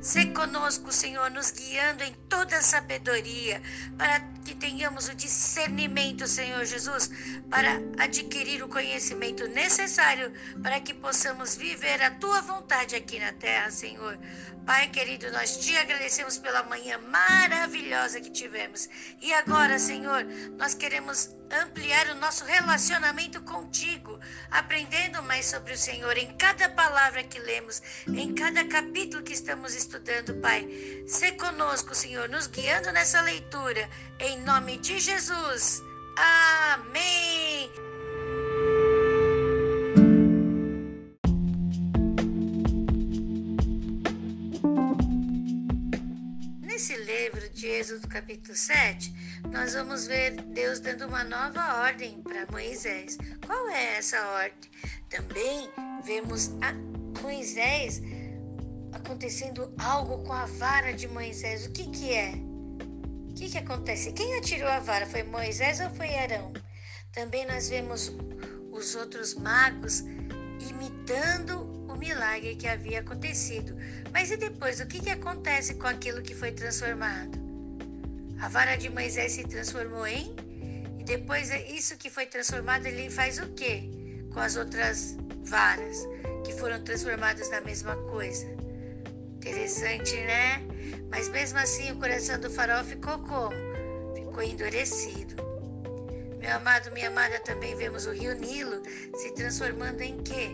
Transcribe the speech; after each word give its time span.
Se 0.00 0.26
conosco, 0.32 0.92
Senhor, 0.92 1.30
nos 1.30 1.50
guiando 1.50 2.04
em 2.04 2.12
toda 2.28 2.62
sabedoria, 2.62 3.60
para 3.96 4.20
que 4.48 4.54
tenhamos 4.54 5.08
o 5.08 5.14
discernimento, 5.14 6.26
Senhor 6.26 6.64
Jesus, 6.64 7.10
para 7.50 7.82
adquirir 7.98 8.62
o 8.62 8.68
conhecimento 8.68 9.46
necessário 9.48 10.32
para 10.62 10.80
que 10.80 10.94
possamos 10.94 11.54
viver 11.54 12.00
a 12.02 12.12
tua 12.12 12.40
vontade 12.40 12.96
aqui 12.96 13.18
na 13.18 13.30
terra, 13.30 13.70
Senhor. 13.70 14.18
Pai 14.64 14.88
querido, 14.88 15.30
nós 15.32 15.58
te 15.58 15.76
agradecemos 15.76 16.38
pela 16.38 16.62
manhã 16.62 16.98
maravilhosa 16.98 18.20
que 18.20 18.30
tivemos. 18.30 18.88
E 19.20 19.32
agora, 19.32 19.78
Senhor, 19.78 20.24
nós 20.58 20.74
queremos 20.74 21.30
ampliar 21.50 22.08
o 22.10 22.16
nosso 22.16 22.44
relacionamento 22.44 23.40
contigo, 23.42 24.18
aprendendo 24.50 25.22
mais 25.22 25.46
sobre 25.46 25.72
o 25.72 25.78
Senhor 25.78 26.16
em 26.18 26.36
cada 26.36 26.68
palavra 26.68 27.24
que 27.24 27.38
lemos, 27.38 27.82
em 28.08 28.34
cada 28.34 28.64
capítulo 28.66 29.22
que 29.22 29.32
estamos 29.32 29.74
estudando, 29.74 30.34
Pai. 30.34 30.68
Se 31.06 31.32
conosco, 31.32 31.94
Senhor, 31.94 32.28
nos 32.28 32.46
guiando 32.46 32.92
nessa 32.92 33.22
leitura, 33.22 33.88
em 34.18 34.37
nome 34.44 34.78
de 34.78 34.98
Jesus. 34.98 35.82
Amém. 36.16 37.70
Nesse 46.60 46.96
livro 46.96 47.48
de 47.50 47.66
Êxodo, 47.66 48.08
capítulo 48.08 48.56
7, 48.56 49.14
nós 49.50 49.74
vamos 49.74 50.06
ver 50.06 50.32
Deus 50.42 50.80
dando 50.80 51.06
uma 51.06 51.24
nova 51.24 51.82
ordem 51.82 52.20
para 52.22 52.46
Moisés. 52.50 53.18
Qual 53.46 53.68
é 53.68 53.96
essa 53.98 54.20
ordem? 54.28 54.70
Também 55.08 55.70
vemos 56.04 56.50
Moisés 57.22 58.00
acontecendo 58.92 59.72
algo 59.78 60.22
com 60.24 60.32
a 60.32 60.46
vara 60.46 60.92
de 60.92 61.08
Moisés. 61.08 61.66
O 61.66 61.72
que, 61.72 61.90
que 61.90 62.12
é? 62.12 62.47
Que, 63.38 63.48
que 63.48 63.58
acontece? 63.58 64.10
Quem 64.10 64.36
atirou 64.36 64.68
a 64.68 64.80
vara? 64.80 65.06
Foi 65.06 65.22
Moisés 65.22 65.78
ou 65.78 65.88
foi 65.90 66.12
Arão? 66.18 66.52
Também 67.12 67.46
nós 67.46 67.68
vemos 67.68 68.12
os 68.72 68.96
outros 68.96 69.34
magos 69.34 70.00
imitando 70.68 71.62
o 71.88 71.96
milagre 71.96 72.56
que 72.56 72.66
havia 72.66 72.98
acontecido. 72.98 73.76
Mas 74.12 74.32
e 74.32 74.36
depois, 74.36 74.80
o 74.80 74.86
que, 74.86 74.98
que 74.98 75.10
acontece 75.10 75.74
com 75.74 75.86
aquilo 75.86 76.20
que 76.20 76.34
foi 76.34 76.50
transformado? 76.50 77.38
A 78.40 78.48
vara 78.48 78.74
de 78.74 78.90
Moisés 78.90 79.30
se 79.30 79.44
transformou 79.44 80.04
em? 80.04 80.34
E 80.98 81.04
depois, 81.04 81.48
isso 81.70 81.96
que 81.96 82.10
foi 82.10 82.26
transformado, 82.26 82.86
ele 82.86 83.08
faz 83.08 83.38
o 83.38 83.46
quê 83.50 83.88
com 84.34 84.40
as 84.40 84.56
outras 84.56 85.16
varas 85.44 85.96
que 86.44 86.52
foram 86.54 86.82
transformadas 86.82 87.48
na 87.50 87.60
mesma 87.60 87.94
coisa? 88.10 88.57
Interessante, 89.38 90.16
né? 90.16 90.60
Mas 91.08 91.28
mesmo 91.28 91.58
assim, 91.60 91.92
o 91.92 91.96
coração 91.96 92.40
do 92.40 92.50
farol 92.50 92.82
ficou 92.82 93.20
como? 93.20 93.54
Ficou 94.12 94.42
endurecido. 94.42 95.36
Meu 96.40 96.56
amado, 96.56 96.90
minha 96.90 97.06
amada, 97.06 97.38
também 97.40 97.74
vemos 97.76 98.04
o 98.06 98.12
rio 98.12 98.34
Nilo 98.34 98.82
se 99.16 99.32
transformando 99.34 100.00
em 100.00 100.18
quê? 100.24 100.50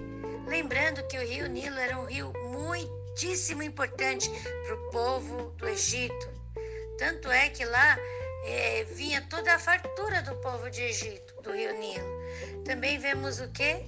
Lembrando 0.46 1.02
que 1.08 1.16
o 1.16 1.26
rio 1.26 1.48
Nilo 1.48 1.78
era 1.78 1.98
um 1.98 2.04
rio 2.04 2.30
muitíssimo 2.52 3.62
importante 3.62 4.30
para 4.66 4.74
o 4.74 4.90
povo 4.90 5.50
do 5.56 5.66
Egito. 5.66 6.28
Tanto 6.98 7.30
é 7.30 7.48
que 7.48 7.64
lá 7.64 7.98
é, 8.44 8.84
vinha 8.84 9.26
toda 9.30 9.54
a 9.54 9.58
fartura 9.58 10.20
do 10.20 10.34
povo 10.36 10.70
de 10.70 10.82
Egito, 10.82 11.40
do 11.42 11.52
rio 11.52 11.72
Nilo. 11.78 12.64
Também 12.66 12.98
vemos 12.98 13.40
o 13.40 13.48
quê? 13.48 13.86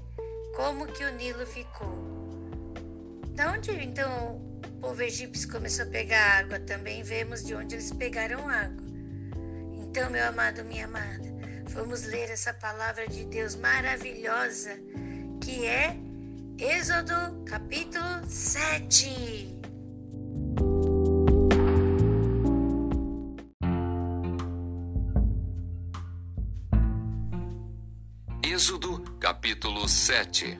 Como 0.56 0.86
que 0.86 1.04
o 1.04 1.12
Nilo 1.12 1.46
ficou. 1.46 2.06
Da 3.34 3.52
onde 3.52 3.70
então 3.72 4.45
o 4.66 4.80
povo 4.80 5.02
egípcio 5.02 5.50
começou 5.50 5.84
a 5.84 5.88
pegar 5.88 6.38
água? 6.38 6.60
Também 6.60 7.02
vemos 7.02 7.44
de 7.44 7.54
onde 7.54 7.74
eles 7.74 7.92
pegaram 7.92 8.48
água. 8.48 8.84
Então, 9.74 10.10
meu 10.10 10.26
amado, 10.26 10.64
minha 10.64 10.84
amada, 10.84 11.24
vamos 11.70 12.04
ler 12.04 12.30
essa 12.30 12.52
palavra 12.52 13.08
de 13.08 13.24
Deus 13.24 13.54
maravilhosa 13.56 14.78
que 15.40 15.64
é 15.66 15.96
Êxodo 16.58 17.44
capítulo 17.44 18.04
7. 18.26 19.56
Êxodo 28.42 29.00
capítulo 29.20 29.86
7 29.86 30.58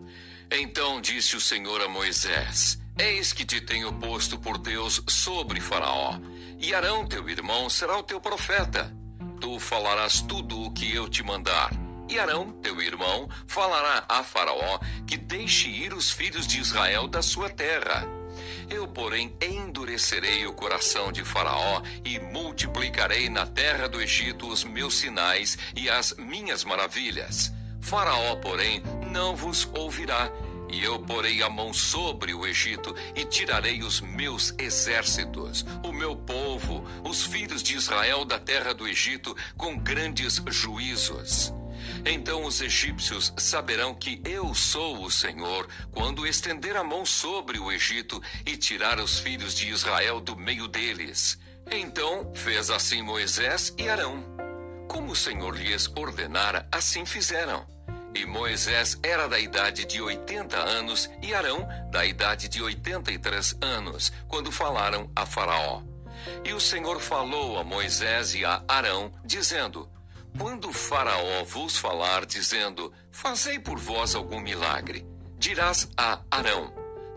Então 0.50 1.00
disse 1.00 1.34
o 1.34 1.40
Senhor 1.40 1.80
a 1.80 1.88
Moisés: 1.88 2.78
Eis 2.98 3.32
que 3.32 3.44
te 3.44 3.60
tenho 3.60 3.92
posto 3.92 4.38
por 4.38 4.58
Deus 4.58 5.02
sobre 5.08 5.60
Faraó, 5.60 6.18
e 6.58 6.74
Arão 6.74 7.06
teu 7.06 7.28
irmão 7.28 7.68
será 7.68 7.98
o 7.98 8.02
teu 8.02 8.20
profeta. 8.20 8.92
Tu 9.40 9.58
falarás 9.60 10.22
tudo 10.22 10.62
o 10.62 10.72
que 10.72 10.94
eu 10.94 11.08
te 11.08 11.22
mandar 11.22 11.70
e 12.08 12.18
Arão, 12.18 12.52
teu 12.62 12.80
irmão, 12.80 13.28
falará 13.46 14.04
a 14.08 14.22
Faraó 14.22 14.78
que 15.06 15.16
deixe 15.16 15.68
ir 15.68 15.92
os 15.92 16.10
filhos 16.10 16.46
de 16.46 16.60
Israel 16.60 17.08
da 17.08 17.20
sua 17.20 17.50
terra. 17.50 18.06
Eu, 18.70 18.86
porém, 18.86 19.34
endurecerei 19.40 20.46
o 20.46 20.52
coração 20.52 21.10
de 21.10 21.24
Faraó 21.24 21.82
e 22.04 22.18
multiplicarei 22.18 23.28
na 23.28 23.46
terra 23.46 23.88
do 23.88 24.00
Egito 24.00 24.46
os 24.46 24.62
meus 24.62 24.98
sinais 24.98 25.58
e 25.74 25.90
as 25.90 26.14
minhas 26.14 26.64
maravilhas. 26.64 27.52
Faraó, 27.80 28.36
porém, 28.36 28.82
não 29.10 29.34
vos 29.34 29.68
ouvirá. 29.74 30.30
E 30.76 30.84
eu 30.84 30.98
porei 30.98 31.42
a 31.42 31.48
mão 31.48 31.72
sobre 31.72 32.34
o 32.34 32.46
Egito 32.46 32.94
e 33.14 33.24
tirarei 33.24 33.82
os 33.82 34.02
meus 34.02 34.52
exércitos, 34.58 35.64
o 35.82 35.90
meu 35.90 36.14
povo, 36.14 36.86
os 37.02 37.22
filhos 37.22 37.62
de 37.62 37.74
Israel 37.74 38.26
da 38.26 38.38
terra 38.38 38.74
do 38.74 38.86
Egito, 38.86 39.34
com 39.56 39.78
grandes 39.78 40.42
juízos. 40.48 41.50
Então 42.04 42.44
os 42.44 42.60
egípcios 42.60 43.32
saberão 43.38 43.94
que 43.94 44.20
eu 44.22 44.54
sou 44.54 45.02
o 45.02 45.10
Senhor, 45.10 45.66
quando 45.92 46.26
estender 46.26 46.76
a 46.76 46.84
mão 46.84 47.06
sobre 47.06 47.58
o 47.58 47.72
Egito 47.72 48.22
e 48.44 48.54
tirar 48.54 49.00
os 49.00 49.18
filhos 49.18 49.54
de 49.54 49.70
Israel 49.70 50.20
do 50.20 50.36
meio 50.36 50.68
deles. 50.68 51.38
Então 51.70 52.30
fez 52.34 52.68
assim 52.68 53.00
Moisés 53.00 53.72
e 53.78 53.88
Arão. 53.88 54.22
Como 54.86 55.12
o 55.12 55.16
Senhor 55.16 55.56
lhes 55.56 55.90
ordenara, 55.96 56.68
assim 56.70 57.06
fizeram. 57.06 57.75
E 58.16 58.24
Moisés 58.24 58.98
era 59.02 59.28
da 59.28 59.38
idade 59.38 59.84
de 59.84 60.00
80 60.00 60.56
anos 60.56 61.10
e 61.20 61.34
Arão 61.34 61.68
da 61.90 62.06
idade 62.06 62.48
de 62.48 62.62
83 62.62 63.58
anos, 63.60 64.10
quando 64.26 64.50
falaram 64.50 65.10
a 65.14 65.26
Faraó. 65.26 65.82
E 66.42 66.54
o 66.54 66.58
Senhor 66.58 66.98
falou 66.98 67.58
a 67.58 67.64
Moisés 67.64 68.34
e 68.34 68.42
a 68.42 68.64
Arão, 68.66 69.12
dizendo: 69.22 69.86
quando 70.38 70.72
Faraó 70.72 71.44
vos 71.44 71.76
falar, 71.76 72.24
dizendo: 72.24 72.90
Fazei 73.10 73.58
por 73.58 73.78
vós 73.78 74.14
algum 74.14 74.40
milagre, 74.40 75.06
dirás 75.38 75.86
a 75.94 76.20
Arão: 76.30 76.72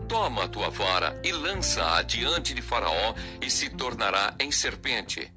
Toma 0.06 0.44
a 0.44 0.48
tua 0.48 0.68
vara 0.68 1.18
e 1.24 1.32
lança-a 1.32 2.02
diante 2.02 2.52
de 2.52 2.60
Faraó, 2.60 3.14
e 3.40 3.50
se 3.50 3.70
tornará 3.70 4.34
em 4.38 4.52
serpente. 4.52 5.32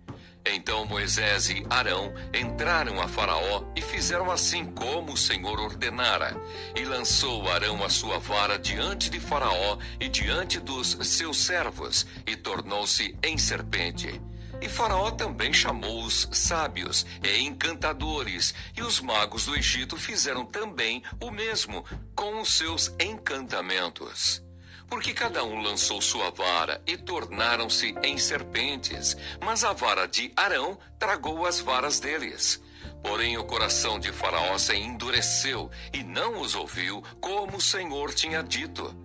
Então 0.45 0.85
Moisés 0.85 1.49
e 1.49 1.65
Arão 1.69 2.13
entraram 2.33 3.01
a 3.01 3.07
Faraó 3.07 3.63
e 3.75 3.81
fizeram 3.81 4.29
assim 4.29 4.65
como 4.65 5.13
o 5.13 5.17
Senhor 5.17 5.59
ordenara. 5.59 6.35
E 6.75 6.83
lançou 6.83 7.49
Arão 7.49 7.83
a 7.83 7.89
sua 7.89 8.19
vara 8.19 8.59
diante 8.59 9.09
de 9.09 9.19
Faraó 9.19 9.77
e 9.99 10.09
diante 10.09 10.59
dos 10.59 10.97
seus 11.01 11.37
servos, 11.37 12.05
e 12.27 12.35
tornou-se 12.35 13.17
em 13.23 13.37
serpente. 13.37 14.21
E 14.61 14.69
Faraó 14.69 15.11
também 15.11 15.53
chamou 15.53 16.03
os 16.03 16.27
sábios 16.31 17.05
e 17.21 17.39
encantadores, 17.39 18.53
e 18.77 18.81
os 18.81 18.99
magos 18.99 19.45
do 19.45 19.55
Egito 19.55 19.97
fizeram 19.97 20.45
também 20.45 21.03
o 21.21 21.31
mesmo 21.31 21.85
com 22.15 22.41
os 22.41 22.53
seus 22.53 22.93
encantamentos. 22.99 24.43
Porque 24.93 25.11
cada 25.11 25.43
um 25.43 25.59
lançou 25.59 25.99
sua 25.99 26.29
vara 26.29 26.79
e 26.85 26.95
tornaram-se 26.95 27.95
em 28.03 28.15
serpentes, 28.15 29.17
mas 29.43 29.63
a 29.63 29.73
vara 29.73 30.07
de 30.07 30.31
Arão 30.35 30.77
tragou 30.99 31.47
as 31.47 31.59
varas 31.59 31.99
deles. 31.99 32.61
Porém, 33.01 33.35
o 33.35 33.43
coração 33.43 33.99
de 33.99 34.11
Faraó 34.11 34.55
se 34.59 34.75
endureceu 34.75 35.71
e 35.91 36.03
não 36.03 36.39
os 36.39 36.53
ouviu, 36.53 37.01
como 37.19 37.57
o 37.57 37.61
Senhor 37.61 38.13
tinha 38.13 38.43
dito. 38.43 38.95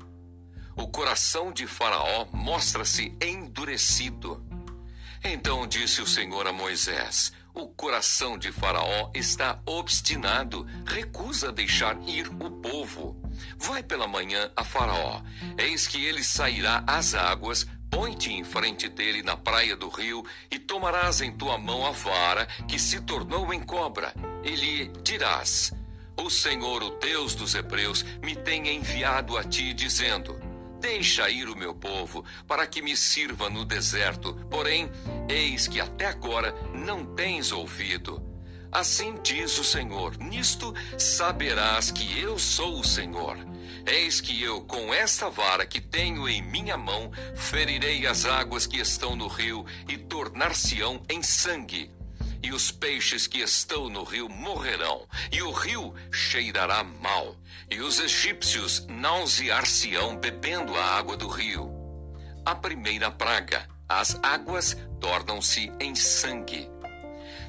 O 0.77 0.87
coração 0.89 1.51
de 1.51 1.67
Faraó 1.67 2.27
mostra-se 2.35 3.17
endurecido. 3.19 4.45
Então 5.25 5.67
disse 5.67 6.03
o 6.03 6.07
Senhor 6.07 6.47
a 6.47 6.53
Moisés: 6.53 7.33
O 7.59 7.67
coração 7.67 8.39
de 8.39 8.53
Faraó 8.53 9.11
está 9.13 9.61
obstinado, 9.67 10.65
recusa 10.87 11.51
deixar 11.51 11.99
ir 12.07 12.29
o 12.29 12.53
povo. 12.53 13.21
Vai 13.57 13.83
pela 13.83 14.07
manhã 14.07 14.49
a 14.55 14.63
Faraó, 14.63 15.21
eis 15.59 15.89
que 15.89 16.05
ele 16.05 16.23
sairá 16.23 16.85
às 16.87 17.17
águas, 17.17 17.67
põe-te 17.91 18.33
em 18.33 18.45
frente 18.45 18.89
dele 18.89 19.25
na 19.25 19.37
praia 19.37 19.75
do 19.75 19.89
rio, 19.89 20.25
e 20.49 20.57
tomarás 20.57 21.21
em 21.21 21.33
tua 21.33 21.59
mão 21.59 21.85
a 21.85 21.91
vara 21.91 22.47
que 22.69 22.79
se 22.79 23.01
tornou 23.01 23.53
em 23.53 23.61
cobra, 23.61 24.15
e 24.45 24.55
lhe 24.55 24.93
dirás: 25.03 25.73
O 26.17 26.31
Senhor, 26.31 26.81
o 26.81 26.91
Deus 27.01 27.35
dos 27.35 27.57
Hebreus, 27.57 28.05
me 28.23 28.37
tem 28.37 28.69
enviado 28.69 29.37
a 29.37 29.43
ti, 29.43 29.75
dizendo: 29.75 30.48
Deixa 30.81 31.29
ir 31.29 31.49
o 31.49 31.57
meu 31.57 31.75
povo, 31.75 32.25
para 32.47 32.67
que 32.67 32.81
me 32.81 32.97
sirva 32.97 33.51
no 33.51 33.65
deserto. 33.65 34.35
Porém, 34.51 34.91
eis 35.29 35.67
que 35.67 35.81
até 35.81 36.07
agora 36.07 36.53
não 36.73 37.05
tens 37.15 37.53
ouvido. 37.53 38.23
Assim 38.71 39.19
diz 39.23 39.59
o 39.59 39.65
Senhor: 39.65 40.17
Nisto 40.19 40.75
saberás 40.97 41.91
que 41.91 42.19
eu 42.21 42.39
sou 42.39 42.81
o 42.81 42.85
Senhor. 42.85 43.37
Eis 43.87 44.21
que 44.21 44.43
eu, 44.43 44.61
com 44.63 44.93
esta 44.93 45.31
vara 45.31 45.65
que 45.65 45.81
tenho 45.81 46.29
em 46.29 46.43
minha 46.43 46.77
mão, 46.77 47.11
ferirei 47.35 48.07
as 48.07 48.27
águas 48.27 48.67
que 48.67 48.79
estão 48.79 49.17
no 49.17 49.27
rio 49.27 49.65
e 49.89 49.97
tornar-se-ão 49.97 51.03
em 51.09 51.23
sangue. 51.23 51.91
E 52.43 52.53
os 52.53 52.71
peixes 52.71 53.27
que 53.27 53.39
estão 53.39 53.89
no 53.89 54.05
rio 54.05 54.29
morrerão, 54.29 55.07
e 55.33 55.43
o 55.43 55.51
rio 55.51 55.95
cheirará 56.13 56.85
mal, 56.85 57.37
e 57.71 57.81
os 57.81 57.99
egípcios 57.99 58.87
nausear-se-ão 58.89 60.17
bebendo 60.17 60.75
a 60.77 60.85
água 60.85 61.17
do 61.17 61.29
rio. 61.29 61.71
A 62.45 62.55
primeira 62.55 63.11
praga, 63.11 63.69
as 63.89 64.19
águas 64.23 64.77
tornam-se 65.01 65.73
em 65.81 65.95
sangue. 65.95 66.71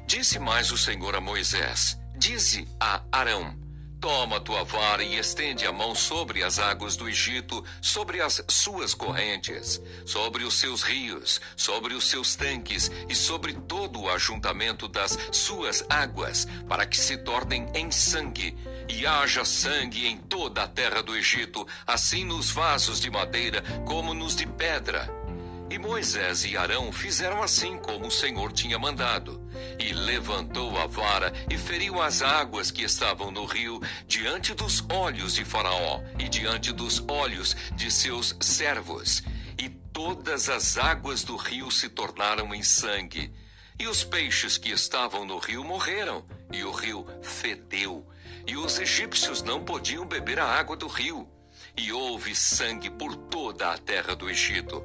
Disse 0.06 0.38
mais 0.38 0.72
o 0.72 0.78
Senhor 0.78 1.14
a 1.14 1.20
Moisés: 1.20 1.98
Dize 2.16 2.66
a 2.80 3.02
Arão: 3.12 3.56
Toma 4.00 4.40
tua 4.40 4.64
vara 4.64 5.02
e 5.02 5.18
estende 5.18 5.66
a 5.66 5.72
mão 5.72 5.94
sobre 5.94 6.42
as 6.42 6.58
águas 6.58 6.96
do 6.96 7.06
Egito, 7.06 7.62
sobre 7.82 8.22
as 8.22 8.42
suas 8.48 8.94
correntes, 8.94 9.78
sobre 10.06 10.42
os 10.42 10.54
seus 10.54 10.82
rios, 10.82 11.38
sobre 11.54 11.92
os 11.92 12.08
seus 12.08 12.34
tanques 12.34 12.90
e 13.10 13.14
sobre 13.14 13.52
todo 13.52 14.00
o 14.00 14.08
ajuntamento 14.08 14.88
das 14.88 15.18
suas 15.30 15.84
águas, 15.90 16.48
para 16.66 16.86
que 16.86 16.96
se 16.96 17.18
tornem 17.18 17.66
em 17.74 17.90
sangue, 17.90 18.56
e 18.88 19.06
haja 19.06 19.44
sangue 19.44 20.06
em 20.06 20.16
toda 20.16 20.62
a 20.62 20.68
terra 20.68 21.02
do 21.02 21.14
Egito, 21.14 21.66
assim 21.86 22.24
nos 22.24 22.50
vasos 22.50 23.00
de 23.00 23.10
madeira 23.10 23.62
como 23.84 24.14
nos 24.14 24.34
de 24.34 24.46
pedra 24.46 25.19
e 25.70 25.78
Moisés 25.78 26.44
e 26.44 26.56
Arão 26.56 26.90
fizeram 26.90 27.40
assim 27.40 27.78
como 27.78 28.08
o 28.08 28.10
Senhor 28.10 28.52
tinha 28.52 28.76
mandado. 28.76 29.40
E 29.78 29.92
levantou 29.92 30.76
a 30.76 30.86
vara 30.88 31.32
e 31.48 31.56
feriu 31.56 32.02
as 32.02 32.22
águas 32.22 32.72
que 32.72 32.82
estavam 32.82 33.30
no 33.30 33.44
rio 33.44 33.80
diante 34.06 34.52
dos 34.52 34.84
olhos 34.90 35.34
de 35.34 35.44
Faraó 35.44 36.00
e 36.18 36.28
diante 36.28 36.72
dos 36.72 37.02
olhos 37.08 37.56
de 37.76 37.88
seus 37.88 38.36
servos. 38.40 39.22
E 39.56 39.68
todas 39.68 40.48
as 40.48 40.76
águas 40.76 41.22
do 41.22 41.36
rio 41.36 41.70
se 41.70 41.88
tornaram 41.88 42.52
em 42.52 42.64
sangue. 42.64 43.32
E 43.78 43.86
os 43.86 44.02
peixes 44.02 44.58
que 44.58 44.70
estavam 44.70 45.24
no 45.24 45.38
rio 45.38 45.64
morreram, 45.64 46.26
e 46.52 46.64
o 46.64 46.72
rio 46.72 47.06
fedeu. 47.22 48.06
E 48.46 48.56
os 48.56 48.78
egípcios 48.78 49.40
não 49.40 49.64
podiam 49.64 50.04
beber 50.04 50.40
a 50.40 50.46
água 50.46 50.76
do 50.76 50.88
rio. 50.88 51.28
E 51.76 51.92
houve 51.92 52.34
sangue 52.34 52.90
por 52.90 53.14
toda 53.14 53.70
a 53.70 53.78
terra 53.78 54.16
do 54.16 54.28
Egito. 54.28 54.82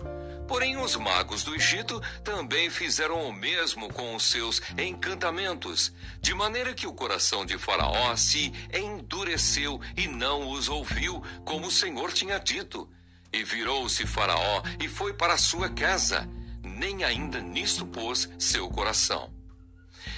Porém, 0.47 0.77
os 0.77 0.95
magos 0.95 1.43
do 1.43 1.55
Egito 1.55 1.99
também 2.23 2.69
fizeram 2.69 3.27
o 3.27 3.33
mesmo 3.33 3.91
com 3.91 4.15
os 4.15 4.23
seus 4.23 4.61
encantamentos, 4.77 5.91
de 6.21 6.33
maneira 6.35 6.73
que 6.73 6.85
o 6.85 6.93
coração 6.93 7.45
de 7.45 7.57
Faraó 7.57 8.15
se 8.15 8.53
endureceu 8.73 9.81
e 9.97 10.07
não 10.07 10.49
os 10.51 10.69
ouviu, 10.69 11.23
como 11.43 11.67
o 11.67 11.71
Senhor 11.71 12.13
tinha 12.13 12.37
dito. 12.37 12.87
E 13.33 13.43
virou-se 13.43 14.05
Faraó 14.05 14.61
e 14.79 14.87
foi 14.87 15.13
para 15.13 15.37
sua 15.37 15.67
casa, 15.69 16.29
nem 16.63 17.03
ainda 17.03 17.41
nisto 17.41 17.85
pôs 17.85 18.29
seu 18.37 18.69
coração. 18.69 19.33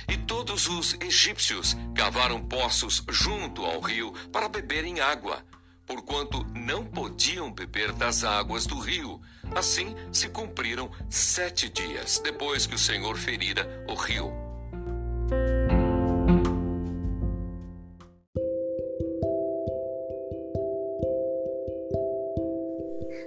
E 0.09 0.17
todos 0.17 0.67
os 0.67 0.93
egípcios 0.99 1.75
cavaram 1.95 2.41
poços 2.41 3.03
junto 3.09 3.65
ao 3.65 3.79
rio 3.79 4.11
para 4.31 4.49
beberem 4.49 4.99
água, 4.99 5.43
porquanto 5.87 6.45
não 6.53 6.85
podiam 6.85 7.51
beber 7.51 7.91
das 7.93 8.23
águas 8.23 8.67
do 8.67 8.77
rio 8.77 9.19
Assim 9.55 9.95
se 10.11 10.29
cumpriram 10.29 10.91
sete 11.09 11.69
dias 11.69 12.19
depois 12.19 12.65
que 12.65 12.75
o 12.75 12.79
Senhor 12.79 13.17
ferira 13.17 13.67
o 13.87 13.95
rio. 13.95 14.31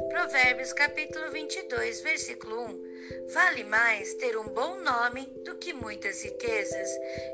Provérbios 0.09 0.73
capítulo 0.73 1.31
22, 1.31 2.03
versículo 2.03 2.67
1. 2.67 3.33
Vale 3.33 3.65
mais 3.65 4.15
ter 4.15 4.37
um 4.37 4.49
bom 4.49 4.77
nome 4.77 5.27
do 5.45 5.57
que 5.57 5.73
muitas 5.73 6.23
riquezas, 6.23 6.89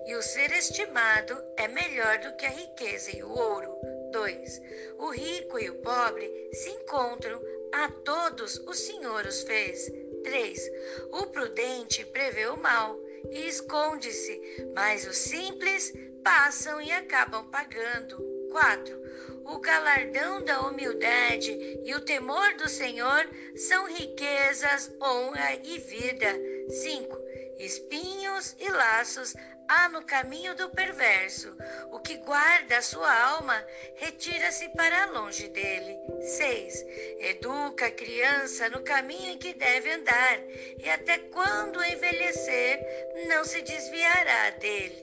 e 0.06 0.14
o 0.14 0.23
ser 0.23 0.52
estimado 0.52 1.37
é 1.56 1.69
melhor 1.69 2.19
do 2.19 2.34
que 2.37 2.46
a 2.46 2.50
riqueza 2.50 3.14
e 3.14 3.23
o 3.23 3.31
ouro. 3.31 3.96
2. 4.12 4.61
O 4.99 5.11
rico 5.11 5.58
e 5.58 5.70
o 5.70 5.75
pobre 5.76 6.31
se 6.53 6.70
encontram 6.70 7.41
a 7.73 7.88
todos 7.88 8.58
o 8.67 8.75
Senhor 8.75 9.26
os 9.26 9.43
fez. 9.43 9.91
3. 10.25 10.70
O 11.12 11.26
prudente 11.26 12.05
prevê 12.06 12.47
o 12.47 12.56
mal 12.56 12.99
e 13.31 13.47
esconde-se, 13.49 14.41
mas 14.75 15.06
os 15.06 15.17
simples 15.17 15.93
passam 16.23 16.81
e 16.81 16.91
acabam 16.91 17.44
pagando. 17.50 18.17
4. 18.50 19.06
O 19.44 19.58
galardão 19.61 20.43
da 20.43 20.61
humildade 20.62 21.52
e 21.85 21.94
o 21.94 22.00
temor 22.00 22.55
do 22.55 22.69
Senhor 22.69 23.29
são 23.55 23.87
riquezas, 23.87 24.91
honra 25.00 25.55
e 25.62 25.79
vida. 25.79 26.26
5. 26.69 27.17
Espinhos 27.58 28.55
e 28.58 28.69
laços 28.69 29.35
há 29.69 29.88
no 29.88 30.05
caminho 30.05 30.55
do 30.55 30.70
perverso. 30.70 31.56
O 31.91 31.99
que 32.00 32.17
guarda 32.19 32.79
a 32.79 32.82
sua 32.82 33.12
alma 33.31 33.64
retira-se 33.97 34.69
para 34.70 35.06
longe 35.06 35.49
dele. 35.49 35.97
6. 36.20 36.85
Educa 37.20 37.87
a 37.87 37.91
criança 37.91 38.69
no 38.69 38.82
caminho 38.82 39.32
em 39.32 39.38
que 39.38 39.55
deve 39.55 39.91
andar, 39.91 40.38
e 40.79 40.88
até 40.91 41.19
quando 41.19 41.85
envelhecer, 41.85 42.81
não 43.29 43.44
se 43.44 43.62
desviará 43.62 44.50
dele. 44.50 45.02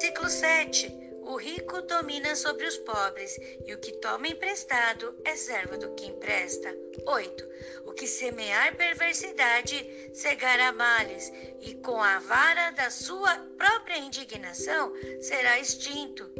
Ciclo 0.00 0.28
7. 0.28 0.97
O 1.28 1.36
rico 1.36 1.82
domina 1.82 2.34
sobre 2.34 2.66
os 2.66 2.78
pobres, 2.78 3.38
e 3.66 3.74
o 3.74 3.78
que 3.78 3.92
toma 3.92 4.28
emprestado 4.28 5.14
é 5.26 5.36
servo 5.36 5.76
do 5.76 5.94
que 5.94 6.06
empresta. 6.06 6.74
8. 7.04 7.48
O 7.84 7.92
que 7.92 8.06
semear 8.06 8.74
perversidade 8.74 10.10
cegará 10.14 10.72
males, 10.72 11.30
e 11.60 11.74
com 11.74 12.02
a 12.02 12.18
vara 12.20 12.70
da 12.70 12.88
sua 12.88 13.36
própria 13.58 13.98
indignação 13.98 14.90
será 15.20 15.60
extinto. 15.60 16.32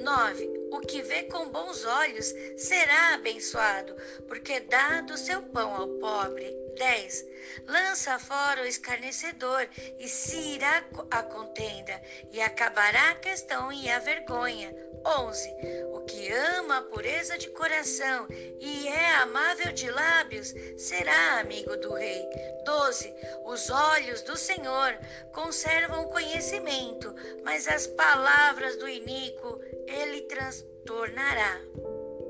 9. 0.00 0.50
O 0.72 0.80
que 0.80 1.02
vê 1.02 1.22
com 1.22 1.48
bons 1.48 1.84
olhos 1.84 2.34
será 2.56 3.14
abençoado, 3.14 3.94
porque 4.26 4.58
dá 4.58 5.02
do 5.02 5.16
seu 5.16 5.40
pão 5.40 5.72
ao 5.72 5.88
pobre. 6.00 6.61
10. 6.76 7.26
Lança 7.66 8.18
fora 8.18 8.62
o 8.62 8.66
escarnecedor, 8.66 9.68
e 9.98 10.08
se 10.08 10.36
irá 10.54 10.84
a 11.10 11.22
contenda, 11.22 12.00
e 12.30 12.40
acabará 12.40 13.10
a 13.10 13.16
questão 13.16 13.72
e 13.72 13.88
a 13.88 13.98
vergonha. 13.98 14.74
11. 15.04 15.48
O 15.92 16.00
que 16.02 16.32
ama 16.32 16.78
a 16.78 16.82
pureza 16.82 17.36
de 17.36 17.50
coração 17.50 18.26
e 18.30 18.86
é 18.88 19.14
amável 19.16 19.72
de 19.72 19.90
lábios 19.90 20.54
será 20.76 21.40
amigo 21.40 21.76
do 21.76 21.92
rei. 21.92 22.24
12. 22.64 23.12
Os 23.44 23.68
olhos 23.68 24.22
do 24.22 24.36
Senhor 24.36 24.96
conservam 25.32 26.04
o 26.04 26.08
conhecimento, 26.08 27.12
mas 27.42 27.66
as 27.66 27.86
palavras 27.88 28.76
do 28.76 28.88
iníquo 28.88 29.60
ele 29.86 30.22
transtornará. 30.22 31.60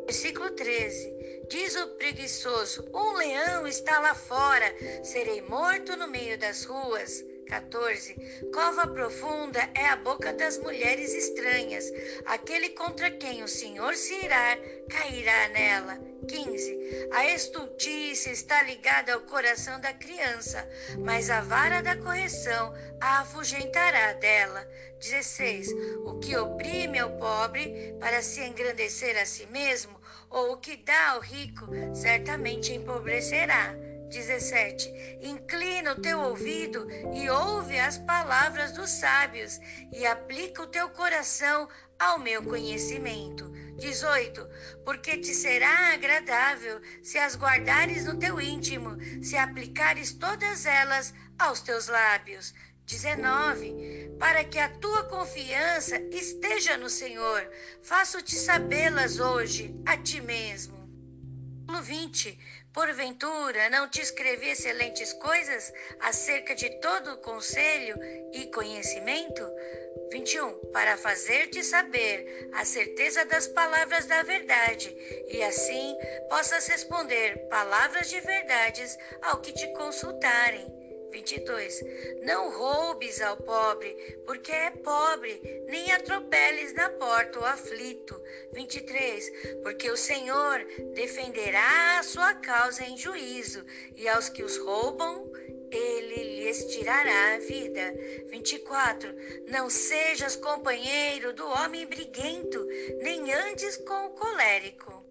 Versículo 0.07 0.51
13. 0.51 1.22
Diz 1.53 1.77
o 1.77 1.87
preguiçoso: 1.99 2.83
Um 2.95 3.13
leão 3.13 3.67
está 3.67 3.99
lá 3.99 4.15
fora, 4.15 4.75
serei 5.05 5.43
morto 5.43 5.95
no 5.99 6.09
meio 6.09 6.39
das 6.39 6.65
ruas. 6.65 7.23
14. 7.47 8.17
Cova 8.55 8.87
profunda 8.87 9.61
é 9.75 9.85
a 9.85 9.97
boca 9.97 10.33
das 10.33 10.57
mulheres 10.57 11.13
estranhas. 11.13 11.85
Aquele 12.25 12.71
contra 12.71 13.11
quem 13.11 13.43
o 13.43 13.49
Senhor 13.49 13.95
se 13.97 14.15
irá, 14.25 14.57
cairá 14.89 15.49
nela. 15.51 15.99
15. 16.27 17.11
A 17.13 17.29
estultícia 17.29 18.31
está 18.31 18.63
ligada 18.63 19.13
ao 19.13 19.21
coração 19.21 19.79
da 19.79 19.93
criança, 19.93 20.67
mas 21.01 21.29
a 21.29 21.43
vara 21.43 21.83
da 21.83 21.97
correção 21.97 22.73
a 22.99 23.21
afugentará 23.21 24.15
dela. 24.15 24.67
16. 24.99 25.69
O 26.07 26.19
que 26.19 26.35
oprime 26.35 26.99
ao 26.99 27.11
pobre 27.19 27.95
para 28.01 28.23
se 28.23 28.41
engrandecer 28.41 29.21
a 29.21 29.27
si 29.27 29.45
mesmo, 29.49 30.01
ou 30.33 30.53
o 30.53 30.57
que 30.57 30.77
dá 30.77 31.11
ao 31.11 31.21
rico, 31.21 31.67
certamente 31.95 32.73
empobrecerá. 32.73 33.75
17. 34.09 35.19
Inclina 35.23 35.93
o 35.93 36.01
teu 36.01 36.21
ouvido 36.21 36.87
e 37.15 37.31
ouve 37.31 37.79
as 37.79 37.97
palavras 37.97 38.73
dos 38.73 38.91
sábios, 38.91 39.59
e 39.91 40.05
aplica 40.05 40.63
o 40.63 40.67
teu 40.67 40.91
coração 40.91 41.67
ao 41.99 42.19
meu 42.19 42.43
conhecimento. 42.43 43.51
18. 43.79 44.47
Porque 44.85 45.17
te 45.17 45.35
será 45.35 45.95
agradável 45.95 46.81
se 47.03 47.19
as 47.19 47.37
guardares 47.37 48.05
no 48.05 48.19
teu 48.19 48.39
íntimo, 48.41 48.99
se 49.23 49.37
aplicares 49.37 50.13
todas 50.13 50.67
elas 50.67 51.15
aos 51.39 51.63
teus 51.63 51.89
lábios. 51.89 52.55
19. 52.87 54.17
Para 54.19 54.45
que 54.45 54.59
a 54.59 54.69
tua 54.69 55.05
confiança 55.05 55.99
esteja 56.11 56.77
no 56.77 56.89
Senhor, 56.89 57.51
faço-te 57.83 58.37
sabê-las 58.37 59.19
hoje 59.19 59.75
a 59.87 59.97
ti 59.97 60.21
mesmo. 60.21 60.83
20. 61.83 62.39
Porventura, 62.73 63.69
não 63.69 63.89
te 63.89 64.01
escrevi 64.01 64.51
excelentes 64.51 65.13
coisas 65.15 65.73
acerca 66.01 66.55
de 66.55 66.71
todo 66.81 67.13
o 67.13 67.19
conselho 67.19 67.97
e 68.33 68.47
conhecimento? 68.47 69.43
21. 70.11 70.71
Para 70.73 70.97
fazer-te 70.97 71.63
saber 71.63 72.51
a 72.55 72.65
certeza 72.65 73.25
das 73.25 73.47
palavras 73.49 74.07
da 74.07 74.23
verdade, 74.23 74.95
e 75.29 75.43
assim 75.43 75.97
possas 76.29 76.67
responder 76.67 77.49
palavras 77.49 78.09
de 78.09 78.21
verdades 78.21 78.97
ao 79.23 79.41
que 79.41 79.53
te 79.53 79.67
consultarem. 79.75 80.82
22. 81.13 81.85
Não 82.23 82.51
roubes 82.51 83.21
ao 83.21 83.37
pobre, 83.37 83.95
porque 84.27 84.51
é 84.51 84.71
pobre, 84.71 85.41
nem 85.69 85.93
atropeles 85.93 86.73
na 86.73 86.89
porta 86.89 87.39
o 87.39 87.45
aflito. 87.45 88.21
23. 88.53 89.31
Porque 89.63 89.91
o 89.91 89.97
Senhor 89.97 90.65
defenderá 90.95 91.99
a 91.99 92.03
sua 92.03 92.35
causa 92.35 92.83
em 92.85 92.97
juízo, 92.97 93.65
e 93.95 94.09
aos 94.09 94.29
que 94.29 94.43
os 94.43 94.57
roubam, 94.57 95.31
ele 95.71 96.41
lhes 96.41 96.65
tirará 96.67 97.35
a 97.35 97.39
vida. 97.39 97.95
24. 98.31 99.15
Não 99.49 99.69
sejas 99.69 100.35
companheiro 100.35 101.33
do 101.35 101.47
homem 101.47 101.87
briguento, 101.87 102.67
nem 103.03 103.33
andes 103.33 103.77
com 103.77 104.07
o 104.07 104.11
colérico. 104.11 105.02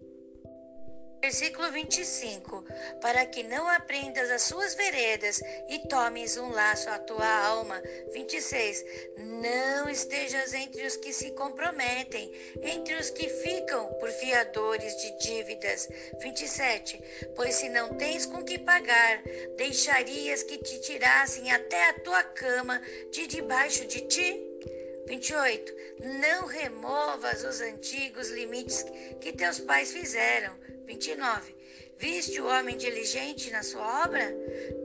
Versículo 1.22 1.70
25: 1.70 2.64
Para 3.00 3.24
que 3.24 3.44
não 3.44 3.68
aprendas 3.68 4.28
as 4.28 4.42
suas 4.42 4.74
veredas 4.74 5.40
e 5.68 5.78
tomes 5.88 6.36
um 6.36 6.50
laço 6.50 6.90
à 6.90 6.98
tua 6.98 7.24
alma. 7.46 7.80
26. 8.12 8.84
Não 9.40 9.88
estejas 9.88 10.52
entre 10.52 10.84
os 10.84 10.96
que 10.96 11.12
se 11.12 11.30
comprometem, 11.30 12.32
entre 12.60 12.96
os 12.96 13.08
que 13.10 13.28
ficam 13.28 13.86
por 14.00 14.10
fiadores 14.10 14.96
de 14.96 15.18
dívidas. 15.18 15.88
27. 16.20 17.00
Pois 17.36 17.54
se 17.54 17.68
não 17.68 17.94
tens 17.94 18.26
com 18.26 18.44
que 18.44 18.58
pagar, 18.58 19.22
deixarias 19.56 20.42
que 20.42 20.58
te 20.58 20.80
tirassem 20.80 21.52
até 21.52 21.90
a 21.90 22.00
tua 22.00 22.24
cama 22.24 22.82
de 23.12 23.28
debaixo 23.28 23.86
de 23.86 24.00
ti? 24.08 24.52
28. 25.06 25.72
Não 26.20 26.46
removas 26.46 27.44
os 27.44 27.60
antigos 27.60 28.28
limites 28.30 28.84
que 29.20 29.32
teus 29.32 29.60
pais 29.60 29.92
fizeram. 29.92 30.71
29. 30.86 31.54
Viste 31.98 32.40
o 32.40 32.46
homem 32.46 32.76
diligente 32.76 33.50
na 33.50 33.62
sua 33.62 34.04
obra? 34.04 34.34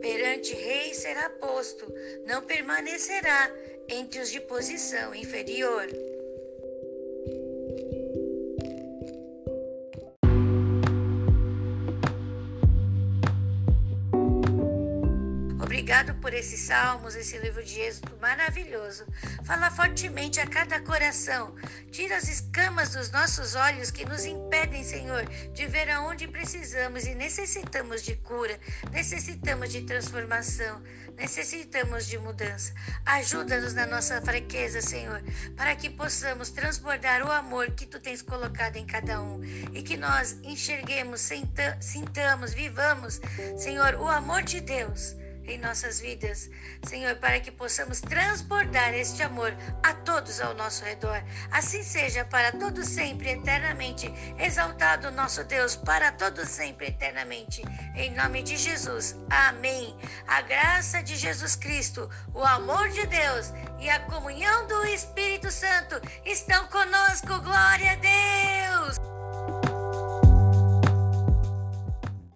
Perante 0.01 0.53
rei 0.53 0.93
será 0.93 1.29
posto, 1.29 1.85
não 2.25 2.41
permanecerá 2.43 3.51
entre 3.87 4.19
os 4.19 4.29
de 4.29 4.39
posição 4.41 5.15
inferior. 5.15 5.87
Obrigado 16.07 16.21
por 16.21 16.33
esses 16.33 16.61
salmos, 16.61 17.15
esse 17.15 17.37
livro 17.37 17.61
de 17.63 17.81
Êxodo 17.81 18.17
maravilhoso. 18.21 19.05
Fala 19.43 19.69
fortemente 19.69 20.39
a 20.39 20.47
cada 20.47 20.79
coração. 20.79 21.53
Tira 21.91 22.15
as 22.15 22.29
escamas 22.29 22.93
dos 22.93 23.11
nossos 23.11 23.55
olhos 23.55 23.91
que 23.91 24.05
nos 24.05 24.23
impedem, 24.23 24.83
Senhor, 24.83 25.25
de 25.53 25.67
ver 25.67 25.89
aonde 25.89 26.27
precisamos 26.27 27.05
e 27.05 27.13
necessitamos 27.13 28.03
de 28.03 28.15
cura, 28.15 28.57
necessitamos 28.91 29.69
de 29.69 29.81
transformação, 29.81 30.81
necessitamos 31.17 32.07
de 32.07 32.17
mudança. 32.17 32.73
Ajuda-nos 33.05 33.73
na 33.73 33.85
nossa 33.85 34.21
fraqueza, 34.21 34.81
Senhor, 34.81 35.21
para 35.57 35.75
que 35.75 35.89
possamos 35.89 36.51
transbordar 36.51 37.25
o 37.25 37.31
amor 37.31 37.71
que 37.71 37.85
tu 37.85 37.99
tens 37.99 38.21
colocado 38.21 38.77
em 38.77 38.85
cada 38.85 39.21
um 39.21 39.43
e 39.73 39.81
que 39.83 39.97
nós 39.97 40.37
enxerguemos, 40.43 41.29
sintamos, 41.81 42.53
vivamos, 42.53 43.19
Senhor, 43.57 43.95
o 43.95 44.07
amor 44.07 44.43
de 44.43 44.61
Deus 44.61 45.15
em 45.47 45.57
nossas 45.57 45.99
vidas, 45.99 46.49
Senhor, 46.87 47.15
para 47.15 47.39
que 47.39 47.51
possamos 47.51 48.01
transbordar 48.01 48.93
este 48.93 49.23
amor 49.23 49.55
a 49.81 49.93
todos 49.93 50.41
ao 50.41 50.53
nosso 50.53 50.83
redor. 50.83 51.23
Assim 51.51 51.83
seja 51.83 52.25
para 52.25 52.51
todo 52.51 52.83
sempre, 52.83 53.29
eternamente. 53.29 54.11
Exaltado 54.37 55.09
nosso 55.11 55.43
Deus, 55.43 55.75
para 55.75 56.11
todo 56.11 56.45
sempre, 56.45 56.87
eternamente. 56.87 57.63
Em 57.95 58.13
nome 58.13 58.43
de 58.43 58.57
Jesus. 58.57 59.15
Amém. 59.29 59.97
A 60.27 60.41
graça 60.41 61.01
de 61.01 61.15
Jesus 61.15 61.55
Cristo, 61.55 62.09
o 62.33 62.43
amor 62.43 62.89
de 62.89 63.05
Deus 63.07 63.53
e 63.79 63.89
a 63.89 63.99
comunhão 64.01 64.67
do 64.67 64.85
Espírito 64.85 65.49
Santo 65.49 65.95
estão 66.25 66.67
conosco. 66.67 67.39
Glória 67.41 67.93
a 67.93 67.95
Deus. 67.95 69.16